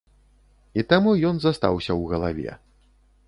І 0.81 0.85
таму 0.93 1.11
ён 1.29 1.35
застаўся 1.45 1.91
ў 1.99 2.01
галаве. 2.13 2.51